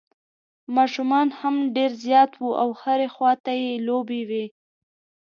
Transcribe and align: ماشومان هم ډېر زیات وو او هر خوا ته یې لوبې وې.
ماشومان 0.75 1.27
هم 1.39 1.55
ډېر 1.75 1.91
زیات 2.05 2.31
وو 2.37 2.51
او 2.61 2.69
هر 2.81 2.99
خوا 3.13 3.31
ته 3.43 3.51
یې 3.61 3.71
لوبې 3.87 4.21
وې. 4.29 4.45